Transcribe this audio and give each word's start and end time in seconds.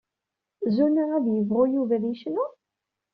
Zuna 0.75 1.03
ad 1.17 1.25
yebɣu 1.35 1.63
Yuba 1.73 1.93
ad 1.97 2.03
yecnu? 2.09 2.45